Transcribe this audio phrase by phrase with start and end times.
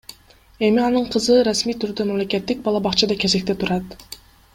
[0.67, 3.95] Эми анын кызы расмий түрдө мамлекеттик бала бакчада кезекте турат.